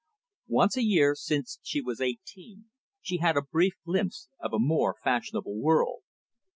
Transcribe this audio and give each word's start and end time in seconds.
Once 0.47 0.75
a 0.75 0.81
year, 0.83 1.13
since 1.13 1.59
she 1.61 1.79
was 1.79 2.01
eighteen, 2.01 2.71
she 3.03 3.17
had 3.19 3.37
a 3.37 3.41
brief 3.43 3.73
glimpse 3.85 4.29
of 4.39 4.51
a 4.51 4.57
more 4.57 4.95
fashionable 5.03 5.59
world. 5.61 6.01